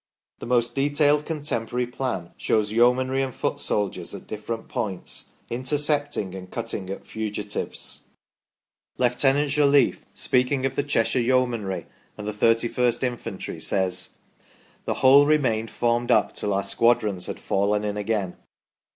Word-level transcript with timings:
The 0.39 0.47
most 0.47 0.73
detailed 0.73 1.27
con 1.27 1.41
temporary 1.43 1.85
plan 1.85 2.33
shows 2.35 2.71
Yeomanry 2.71 3.21
and 3.21 3.31
foot 3.31 3.59
soldiers 3.59 4.15
at 4.15 4.25
different 4.25 4.67
points 4.67 5.29
"intercepting 5.51 6.33
and 6.33 6.49
cutting 6.49 6.89
at 6.89 7.05
fugitives". 7.05 8.01
Lieutenant 8.97 9.51
Jolliffe, 9.51 10.03
speaking 10.15 10.65
of 10.65 10.75
the 10.75 10.81
Cheshire 10.81 11.21
Yeomanry 11.21 11.85
and 12.17 12.27
the 12.27 12.33
31st 12.33 13.03
Infantry, 13.03 13.59
says: 13.61 14.15
"the 14.85 14.95
whole 15.05 15.27
remained 15.27 15.69
formed 15.69 16.09
up 16.09 16.33
till 16.33 16.51
our 16.51 16.63
squadrons 16.63 17.27
had 17.27 17.39
fallen 17.39 17.83
in 17.83 17.95
again 17.95 18.37